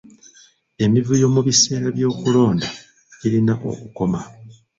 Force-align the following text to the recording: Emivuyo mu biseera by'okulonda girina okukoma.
Emivuyo 0.85 1.27
mu 1.33 1.41
biseera 1.47 1.87
by'okulonda 1.95 2.67
girina 3.19 3.53
okukoma. 3.71 4.19